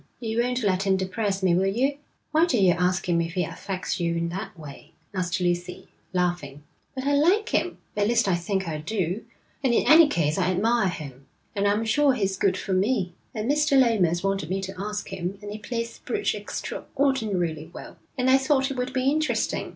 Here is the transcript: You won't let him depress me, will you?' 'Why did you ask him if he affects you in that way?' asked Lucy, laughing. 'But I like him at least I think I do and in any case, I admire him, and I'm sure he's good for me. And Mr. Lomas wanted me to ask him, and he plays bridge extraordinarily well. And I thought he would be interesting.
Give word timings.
You 0.19 0.41
won't 0.41 0.63
let 0.63 0.81
him 0.87 0.97
depress 0.97 1.43
me, 1.43 1.53
will 1.53 1.67
you?' 1.67 1.99
'Why 2.31 2.47
did 2.47 2.63
you 2.63 2.71
ask 2.71 3.07
him 3.07 3.21
if 3.21 3.33
he 3.33 3.43
affects 3.43 3.99
you 3.99 4.15
in 4.15 4.29
that 4.29 4.57
way?' 4.59 4.93
asked 5.13 5.39
Lucy, 5.39 5.89
laughing. 6.11 6.63
'But 6.95 7.03
I 7.05 7.13
like 7.13 7.49
him 7.49 7.77
at 7.95 8.07
least 8.07 8.27
I 8.27 8.33
think 8.33 8.67
I 8.67 8.79
do 8.79 9.23
and 9.63 9.75
in 9.75 9.85
any 9.85 10.07
case, 10.07 10.39
I 10.39 10.49
admire 10.49 10.89
him, 10.89 11.27
and 11.55 11.67
I'm 11.67 11.85
sure 11.85 12.15
he's 12.15 12.35
good 12.35 12.57
for 12.57 12.73
me. 12.73 13.13
And 13.35 13.47
Mr. 13.47 13.77
Lomas 13.79 14.23
wanted 14.23 14.49
me 14.49 14.59
to 14.61 14.75
ask 14.75 15.09
him, 15.09 15.37
and 15.39 15.51
he 15.51 15.59
plays 15.59 15.99
bridge 15.99 16.33
extraordinarily 16.33 17.69
well. 17.71 17.97
And 18.17 18.27
I 18.27 18.39
thought 18.39 18.65
he 18.65 18.73
would 18.73 18.93
be 18.93 19.07
interesting. 19.11 19.69